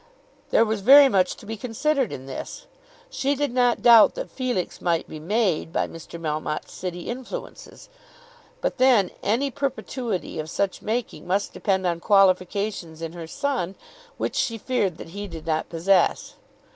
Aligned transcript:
There 0.49 0.65
was 0.65 0.81
very 0.81 1.09
much 1.09 1.35
to 1.35 1.45
be 1.45 1.55
considered 1.55 2.11
in 2.11 2.25
this. 2.25 2.65
She 3.11 3.35
did 3.35 3.51
not 3.51 3.83
doubt 3.83 4.15
that 4.15 4.31
Felix 4.31 4.81
might 4.81 5.07
be 5.07 5.19
"made" 5.19 5.71
by 5.71 5.87
Mr. 5.87 6.19
Melmotte's 6.19 6.71
city 6.71 7.07
influences, 7.07 7.87
but 8.61 8.79
then 8.79 9.11
any 9.21 9.51
perpetuity 9.51 10.39
of 10.39 10.49
such 10.49 10.81
making 10.81 11.27
must 11.27 11.53
depend 11.53 11.85
on 11.85 11.99
qualifications 11.99 13.03
in 13.03 13.13
her 13.13 13.27
son 13.27 13.75
which 14.17 14.33
she 14.35 14.57
feared 14.57 14.97
that 14.97 15.09
he 15.09 15.27
did 15.27 15.45
not 15.45 15.69
possess. 15.69 16.33